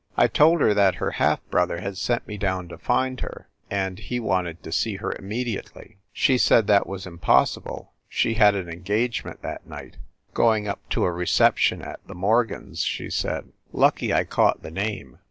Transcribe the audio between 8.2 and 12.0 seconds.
had an engagement that night go ing up to a reception at